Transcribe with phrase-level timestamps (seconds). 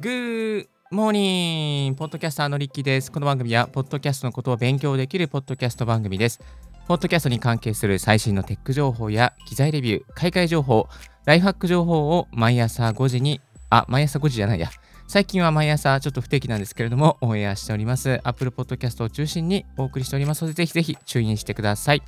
[0.00, 3.12] グーモーニンポッドキャスターのリッキーです。
[3.12, 6.40] この番組は、ポッドキャストのことを勉強できるポッドキャスト番組です。
[6.88, 10.88] ポッドキャストに関係する最新のテック情報や機材レビュー、海外情報、
[11.26, 13.40] ライフハック情報を毎朝5時に、
[13.70, 14.68] あ、毎朝5時じゃないや。
[15.06, 18.20] 最近は毎朝ちょっと不定期なんですけれども、オンエアしております。
[18.24, 22.02] Apple Podcast を中心にお送りしておりますので、ぜひぜひ注意してください。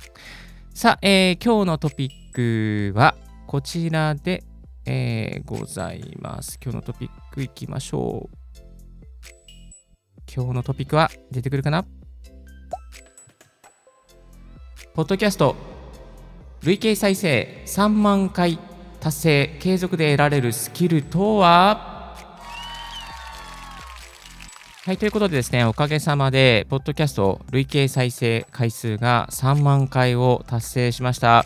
[0.73, 3.15] さあ、えー、今日のトピックは
[3.47, 4.43] こちらで、
[4.85, 6.59] えー、ございます。
[6.61, 8.37] 今日のトピックいきましょう。
[10.33, 11.85] 今日のトピックは出てくるかな？
[14.93, 15.55] ポッドキャスト。
[16.63, 17.63] 累計再生。
[17.65, 18.59] 3万回
[18.99, 19.57] 達成。
[19.59, 22.15] 継続で得られるスキルとは？
[24.85, 31.45] はい、ということでですね、おかげさまで、ポッドキャスト累計再生回数が3万回を達成しました。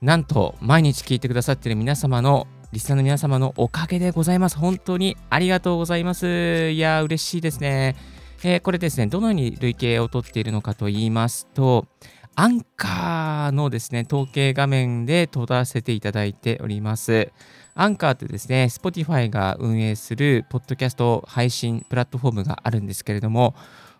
[0.00, 4.58] なんと、毎日聞いてくださっている皆様の、リスナーの皆様のおかげでございます。
[4.58, 6.70] 本当にありがとうございます。
[6.70, 7.94] いや嬉しいですね。
[8.42, 11.86] えー、これですね、どのように累計を取っているのかと言いますと、
[12.34, 17.30] アンカーのですね、統計画面で取らせていただいております。
[17.76, 23.54] アンカーってですね、Spotify が運営するポッドキャスト配信プラットフォームがあるんですけれども、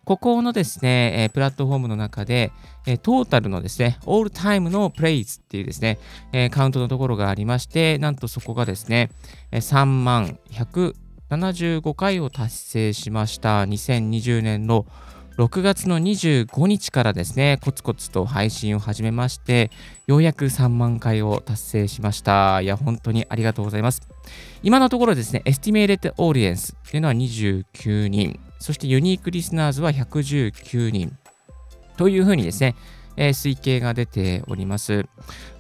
[0.05, 2.52] ここのですね、えプラットフォームの中で、
[2.86, 5.98] えトータルのですね、オールタイムのプレイズっていうですね、
[6.33, 9.10] えカウントのところがありまして、なんとそこがですね、
[9.50, 13.62] え3万175回を達成しました。
[13.62, 14.86] 2020年の
[15.36, 19.72] 6月の25日からですね、コツコツと配信を始めまして、
[20.06, 22.60] ようやく3万回を達成しました。
[22.60, 24.02] いや、本当にありがとうございます。
[24.62, 31.16] 今のところですね、Estimated Audience というのは29人、そしてユニークリスナーズは119人
[31.97, 32.75] というふうにですね、
[33.16, 35.06] えー、推計が出ております。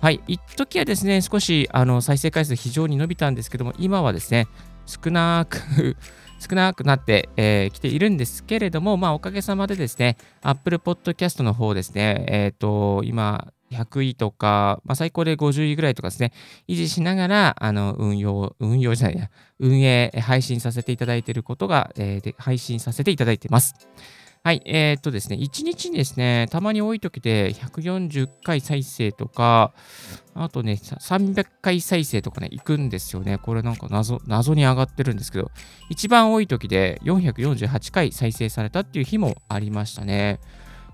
[0.00, 4.48] はい、一時はですね、少しあの再生回数非常に伸びたんですけども、今はですね、
[4.86, 5.96] 少なく
[6.38, 16.32] 少なくなってき、えー、ているんですけれども、まあ、おかげさまでですね、Apple Podcast の方ですね、えっ、ー、と、今、100位とか、まあ、最高で50位ぐらいとかですね、
[16.68, 23.74] 維持しながら、あの、運用、運用じゃないや、運営、配信させていただいていることが、えー、で配信させていただいてます。
[24.46, 29.72] はい、えー、っとですね、1日にですね、たまに多い時で140回再生とか、
[30.34, 33.38] あとね、300回再生とかね、行くんですよね。
[33.38, 35.50] これなんか謎、謎に上がってるんですけど、
[35.88, 40.40] 一番多い時で448回再生されたっていう日もありましたね。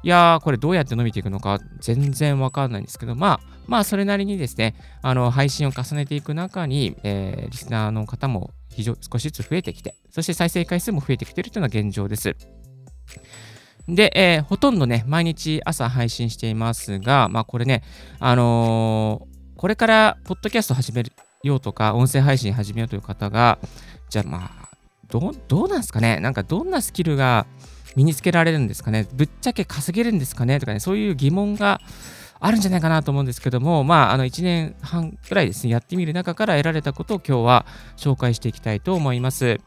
[0.02, 12.34] いやー、これどうやって伸びていくのか全然わかんないんですけど、まあ、まあ、それなりにですね、あの、配信を重ねていく中に、えー、リスナーの方も非常少しずつ増えてきて、そして再生回数も増えてきてるというのが現状です。
[13.88, 17.82] で、えー、ほとんどね、毎日朝配信していますが、まあこれね、
[18.20, 21.02] あのー、これからポッドキャスト始め
[21.42, 23.58] ようとか、音声配信始めようという方が、
[24.08, 24.68] じゃあまあ、
[25.08, 26.20] どどうなんすかね？
[26.20, 27.46] なんかどんなスキルが
[27.96, 29.06] 身につけられるんですかね？
[29.12, 30.58] ぶっちゃけ稼げるんですかね？
[30.60, 31.80] とかね、そういう疑問が
[32.38, 39.60] あるんじゃないかなと思うんですけども、まあ、あの1年半くらいですね、やってみる中から得られたことを今日は紹介していきたいと思います。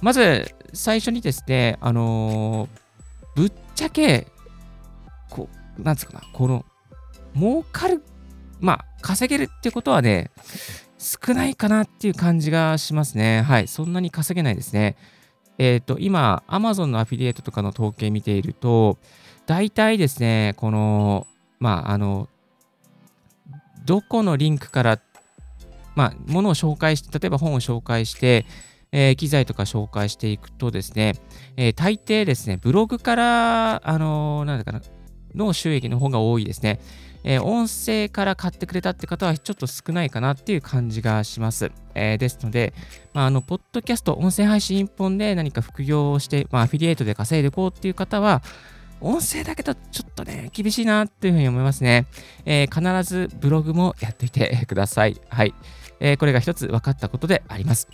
[0.00, 2.86] まず、最初にですね、あのー
[3.36, 4.28] ぶっちゃけ、
[5.28, 6.64] こう、なんつうかな、この、
[7.34, 8.02] 儲かる、
[8.60, 10.30] まあ、稼げるってことはね、
[10.98, 13.42] 少ないかなっていう感じがしますね。
[13.42, 13.68] はい。
[13.68, 14.96] そんなに稼げないですね。
[15.58, 18.98] えっ、ー、と、今、Amazon のアフィリエイトとかの統計見ていると、
[19.46, 21.26] 大体ですね、この、
[21.58, 22.28] まあ、あの、
[23.84, 25.00] どこのリンクから、
[25.94, 28.44] まあ、ものを紹介して、例えば本を紹介して、
[28.92, 31.14] えー、機材とか紹介していくとですね、
[31.56, 34.80] えー、大抵ですね、ブログから、あのー、なんだかな、
[35.34, 36.80] の収益の方が多いですね。
[37.28, 41.72] えー、音声から買ってくれたって方はちょっと少ないかなっていう感じがします。
[41.94, 42.72] えー、ですので、
[43.12, 48.42] まあ、あの、ポッドキャスト、音声配信一本で何か副業をして、まあ、アフィリエイトで稼いでいこうっていう方は、
[49.00, 52.06] 音声だけどちょっとね、厳しいなっていうふうに思いますね。
[52.44, 55.20] えー、必ずブログもやっていてください。
[55.28, 55.52] はい。
[55.98, 57.88] えー、これが一つ分かったことであります。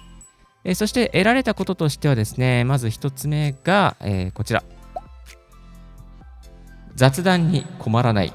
[0.65, 4.63] えそして得られたこととしてはですね、まず1つ目が、えー、こちら。
[6.95, 8.33] 雑談に困らない。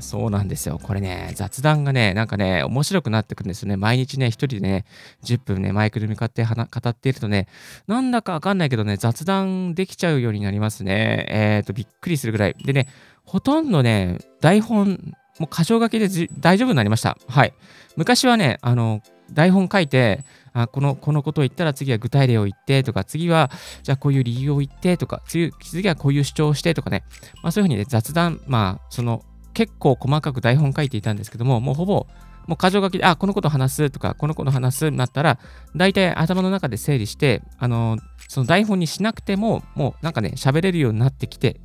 [0.00, 0.78] そうなんですよ。
[0.82, 3.76] これね、雑談がね、なんかね、面白くなってくるんですよね。
[3.76, 4.84] 毎日ね、一人でね、
[5.24, 6.54] 10分ね、マイクで向かって語
[6.88, 7.48] っているとね、
[7.86, 11.26] なんだかわかんないけどね、雑談できちゃうようになりますね。
[11.28, 12.54] えっ、ー、と、びっくりするぐらい。
[12.64, 12.88] でね、
[13.24, 16.08] ほとんどね、台本、もう箇条書きで
[16.38, 17.16] 大丈夫になりました。
[17.28, 17.52] はい。
[17.96, 19.02] 昔はね、あの、
[19.32, 23.50] 台本書いて、あこのこのことを言ったら次は具体例を言ってとか、次は
[23.82, 25.52] じゃあこういう理由を言ってとか、次
[25.86, 27.04] はこういう主張をしてとかね、
[27.42, 29.22] まあ、そういうふうにね、雑談、まあ、その
[29.58, 32.06] 結構細かく台本書いていたんですけども、もうほぼ
[32.46, 35.40] もう箇条書きで、あ、このこと話すとか、このこと話すになったら、
[35.74, 41.60] 大体頭の中で整理して、あの、その台本にしなくても、もうなんかね、喋れるようになってきて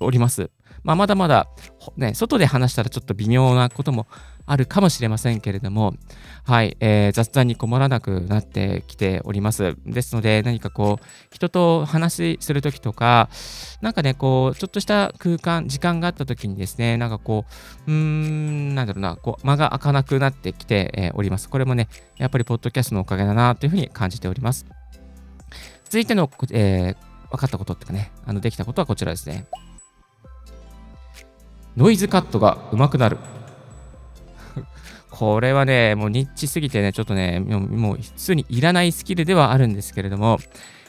[0.00, 0.50] おります。
[0.86, 1.48] まあ、まだまだ、
[1.96, 4.06] ね、外で話したらちょっと微妙なことも
[4.46, 5.94] あるかもしれませんけれども、
[6.44, 9.76] はい、えー、雑談に困らなくなってきております。
[9.84, 13.28] ですので、何かこう、人と話するときとか、
[13.80, 17.46] なんかね、こう、ちょっとした空間、時間があったときにですね、なんかこ
[17.88, 21.50] う、うーん、なんだろうな、こう、間が開かなくなってきて、えー、おります。
[21.50, 24.66] これもね、やっぱりポッドキャストのおかげだなというふうに感じております。
[25.86, 29.46] 続いての、えー、分かったことっていうかね、あのできたことはこちらですね。
[31.76, 33.18] ノイズカットがうまくなる。
[35.10, 40.38] これはね、もうニッチすぎてね、ちょっとね、もう普通にいらないスキルではあるんですけれども、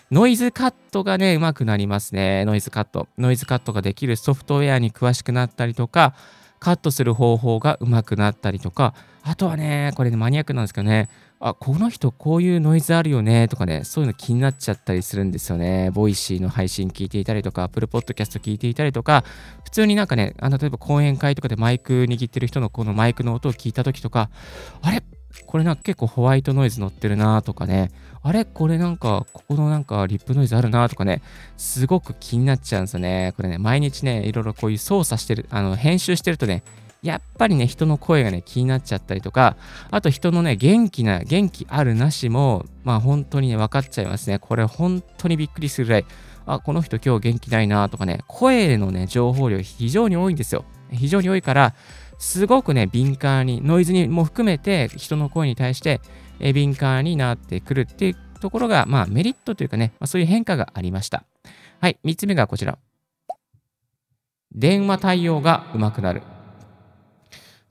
[0.10, 2.45] ノイズカットがね、うまくなりますね。
[2.45, 3.07] ノイズカット。
[3.18, 6.13] ノイズカットができるソフトウェアに詳しくなったりとか、
[6.60, 8.94] カットする方法がうまくなったりとか、
[9.24, 15.92] あとはね、これね、マニアックなんですけどね、あ、この人こういうノイズあるよねとかね、そういうの気になっちゃったりするんですよね。
[15.92, 19.24] Voicy の配信聞いていたりとか、Apple Podcast 聞いていたりとか、
[19.63, 24.30] 普通になんかね、あの例えば講演会とかでマイク握ってる人のこのマイクの音を聞いたときとか、
[24.81, 25.04] あれ？
[25.45, 27.92] これなんか結構ホワイトノイズ乗ってるなとかね、
[28.24, 28.44] あれ？
[28.44, 31.22] これなんか、ここのなんかリップノイズあるなとかね、
[31.57, 33.33] すごく気になっちゃうんですよね。
[33.38, 36.63] これね、毎日ね、いろいろこういう操作してる、あの、編集してるとね、
[37.07, 39.56] やっぱりね、人の声がね、気になっちゃったりとか、
[39.92, 44.39] あと人のね、元気な、元気あるなしも、まあ本当にね、分かっちゃいますね。
[44.39, 46.06] これ本当にびっくりするぐらい、
[46.45, 50.65] あ、この人今日元気ないなとかね、声のね、情報量非常に多いんですよ。
[50.92, 51.75] 非常に多いから、
[52.19, 56.01] すごくね、敏感に、ノイズにも含めて人の声に対して
[56.39, 61.24] え敏感になってくるっていうところが、まあメリットというかね、まあ、そういう変化がありました。
[61.80, 62.77] はい、3つ目がこちら。
[64.54, 66.21] 電話対応が上手くなる。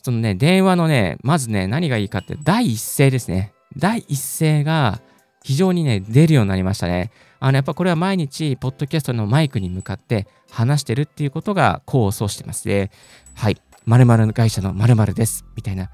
[0.07, 3.53] そのね、電話のね、まずね、何がいいかって、第一声ですね。
[3.77, 5.01] 第一声が
[5.43, 7.11] 非常にね、出るようになりましたね。
[7.41, 12.93] あの、やっぱこれは毎日、ポッドキャストのマイクに向かって話してるっていうことが功を奏してますね。
[13.35, 15.45] はい、〇〇会社の〇〇です。
[15.57, 15.91] みたいな、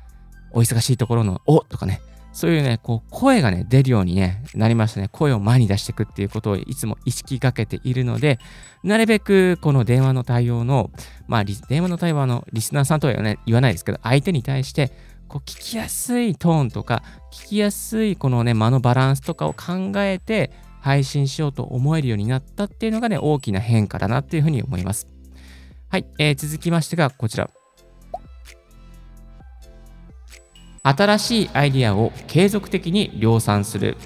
[0.51, 5.09] お忙しいところのおとかね、そういうね、こう、声がね、出るようにね、なりましたね。
[5.09, 8.39] 声を前に出していくっていうことをいつも意識かけているので、
[8.83, 10.91] なるべくこの電話の対応の、
[11.29, 14.93] まあ、電話の対話のリスナーさんとは言わないわないですけど、相手に対して、
[15.29, 17.03] こう、聞きやすいトーンとか、
[17.33, 20.51] 聞きやすいこのね、間のバランスとかを考えて、
[20.81, 25.07] 配信しようと思えるようになったっていうのがね、大きな変化だなっていうふうに思います。
[25.89, 27.51] はい、えー、続きましてがこちら。
[30.83, 33.97] 新しいアイディアを継続的に量産する。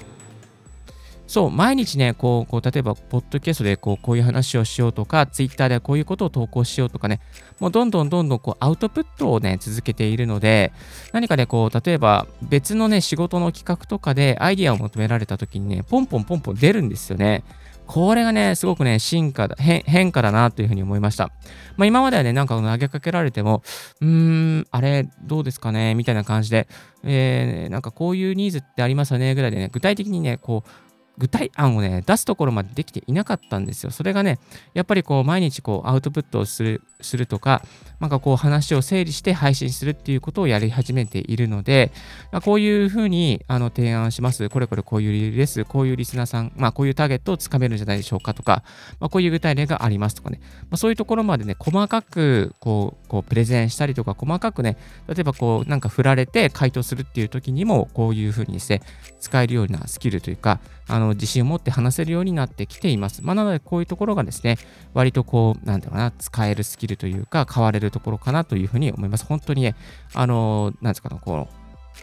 [1.27, 7.19] そう、毎日ね、こう、こう例えば、ポッドキャストでこうこういう話をしようとか、ツイッターでこういうことを投稿しようとかね、
[7.59, 10.71] もうどんどんどんどんこうアウトプットをね、続けているので、
[11.11, 17.43] 何かね、こう、例えば別のね、仕事の企画とかでアイディアを求められた時にね、ポンポンポンポン出るんですよね。
[17.87, 21.31] これがね、すごくね、進化だ、変化だなというふうに思いました。
[21.77, 23.63] まあ、今まではね、なんか投げかけられても、
[24.01, 26.67] うーん、あれ、どうですかねみたいな感じで、
[27.03, 30.86] えー、なんかこういうニーズってありますよねぐらいでね、具体的にね、こう、
[31.17, 33.91] 具体案をね、出すところまでできていなかったんですよ。
[33.91, 34.39] それがね、
[34.73, 37.63] やっぱりこう、毎日こう、アウトプットをする、するとか、
[37.99, 41.91] なんかこう、話を整理して配信するっていうことをやり始めているので、
[42.31, 44.47] まあ、こういうふうに、あの、提案します。
[44.49, 45.65] これこれこういう理由です。
[45.65, 48.63] こういうリスナーさん、まあ、こういうターゲットをつかめるんじゃないでしょうかとか、
[48.99, 58.81] まあ、こういう具体例がありますとかね、まあ、そういうところまでね、細かく、こう、こう、プレゼンしたりとか、細かくね、例えばこう、なんか振られて回答するっていう時にも、こういうふうにですね、
[59.19, 63.23] 使えるようなスキルというか、あの、の自信を持って話せるようになってきています。
[63.23, 64.57] まあ、なので、こういうところがですね、
[64.93, 69.25] 割とこう、なんだろうな、使えるスキルというか、変われるところかなというふうに思います。
[69.25, 69.75] 本当にね、
[70.13, 71.49] あの、なんですかね、この、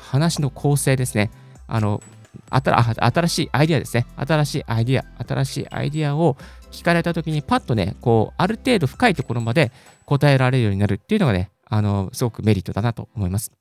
[0.01, 1.31] 話の構成ですね。
[1.67, 2.03] あの、
[2.51, 4.07] 新しいアイディアですね。
[4.17, 6.37] 新しいアイディア、新しいアイディアを
[6.71, 9.73] 聞かれたときに、パッとね、こう、ある程度深いところまで
[10.05, 13.53] 答えられるようになるっていうのがね、あの、すごくメリットだなと思います。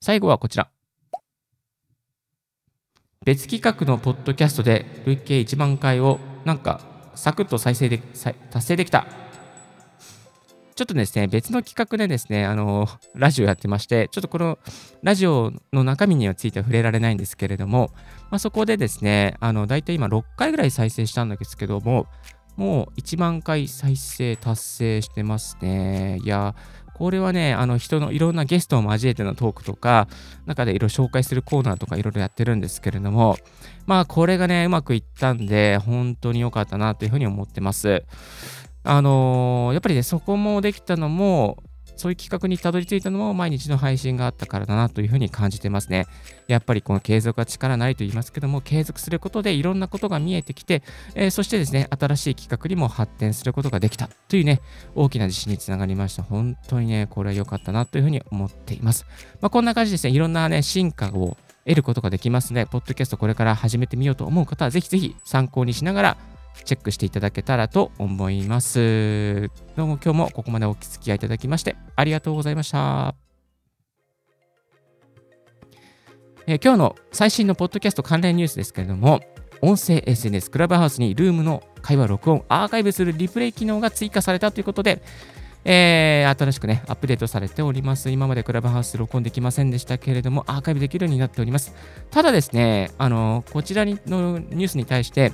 [0.00, 0.73] 最後はこちら。
[3.24, 6.80] 別企画のポッドキャストで累計1万回をなんか
[7.14, 7.98] サクッと再生で
[8.50, 9.06] 達成できた。
[10.74, 14.58] ちょっとですね、別の企画でですね、あの、ラジオやってまして、ちょっとこの
[15.02, 17.90] ラジオの中身にはついては触れられないんですけれども、
[18.30, 22.08] まあ、そこでですね、あの、だいたい今6回ぐらい再生したんですけども、
[22.56, 26.18] もう1万回再生達成してますね。
[26.24, 26.56] いや、
[26.94, 30.08] これはね、あの人のいろんなゲストを交えてのトークとか、
[30.46, 33.36] 中でいろいろ紹介するコーナーとかいろいろやってるんですけれども、
[33.86, 38.04] まあこれがね、うまくいったんで、本当に良かったなというふうに思ってます。
[38.84, 41.58] あのー、やっぱりね、そこもできたのも、
[41.96, 46.06] そういう企画にたどり着いたのも毎日の配信があったからだなというふうに感じてますね。
[46.48, 50.82] やっぱりこの継続は力なりと言いますけども、継続することでいろんなことが見えてきて、
[51.14, 54.60] えー、そしてですね、新しい企画にも発展することができたというね、
[54.94, 56.22] 大きな自信につながりました。
[56.22, 59.06] 本当にね、これは良かったなというふうに思っています。
[59.40, 66.16] まあ、こんな感じですね、いろんなね、進化を得ることができますので、ポッドキャストこれから始めてみようと思う方は、ぜひぜひ参考にしながら、
[66.64, 69.50] チェックしていただけたらと思います。
[69.76, 73.14] どうも今日もここまでお付き合いいただきましてありがとうございました。
[76.46, 79.20] えー、今日の最新のポッドキャスト関連ニュースですけれども、
[79.62, 85.02] 音声 SNS クラブハウスにルームの会話録音、アーカイブするリプレイ機能が追加されたということで、
[85.64, 88.10] えー、新しくね、アップデートされております。
[88.10, 91.74] 今までクラブハウス録音できませんでしたけれども、アーカイブできるようになっております。
[92.10, 95.32] ただですね、あの、こちらのニュースに対して、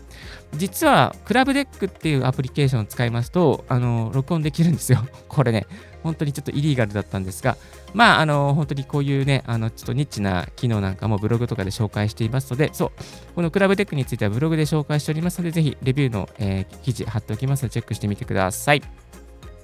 [0.57, 5.05] 実は、クラブデックっていうアプリケーションを使いますと、あの、録音できるんですよ。
[5.29, 5.67] これね、
[6.03, 7.57] 本当にちょっとイリーガルだったんですが、
[7.93, 12.91] まあ、あの、本当にこういうね、あの、ちょっとニッチな機能なんかもブログとかで紹介していますので、そう、
[13.35, 18.83] このクラブデックについてはブログで紹介しておりますので、ぜひレビューの、えー、記事貼っておきますので、チェックしてみてください。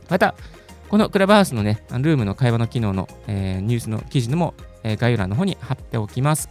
[0.08, 0.34] また、
[0.88, 6.48] このクラブハウスのね、ルームの会話の機能の、えー、ニュースの記事のも、えー、概要欄の方に貼っておきます。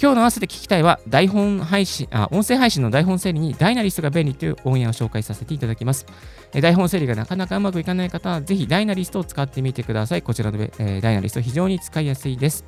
[0.00, 6.06] 今日の合わせて聞きたいは、台本配信、あ、音声配信の台本整理にダイナリストが便利というオンエアを紹介させていただきます。
[6.54, 10.22] え台本整理がなかなかうまくいかない方は、ぜひダイナリストを使ってみてください。
[10.22, 12.64] こちらの、えー、ダイナリスト非常に使いやすいです。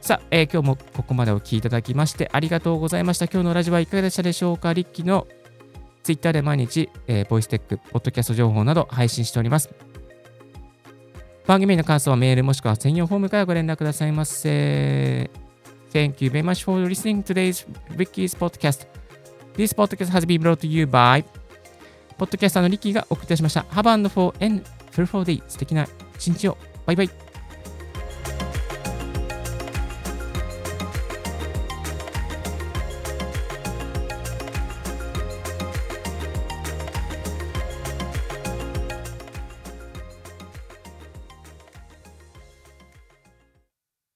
[0.00, 3.26] さあ、えー、今日もここまでお聴きいただきましてありがとうございました。
[3.26, 4.72] 今日のラジオはいかがでしたでしょうか？
[4.72, 5.26] リッキーの
[6.02, 9.70] Twitter で毎日、えー、ボイステック、ポッドキャスト情報など配信しております。
[11.46, 15.30] 番組の感想はメールもしくは専用フォームからご連絡くださいませ。
[15.92, 17.66] Thank you very much for listening to today's
[17.96, 18.86] Ricky's podcast.
[19.54, 21.24] This podcast has been brought to you by
[22.16, 23.62] ポッドキャスターのリッキーがお送りいたしました。
[23.70, 25.42] Have a wonderful and fruitful day.
[25.48, 26.56] 素敵な一日を。
[26.86, 27.31] バイバイ。